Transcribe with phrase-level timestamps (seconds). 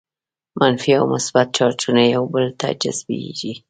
[0.59, 3.53] منفي او مثبت چارجونه یو بل ته جذبیږي.